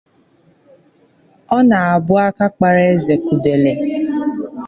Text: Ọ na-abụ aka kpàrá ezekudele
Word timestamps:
Ọ 1.55 1.57
na-abụ 1.69 2.13
aka 2.25 2.45
kpàrá 2.55 2.83
ezekudele 2.95 3.71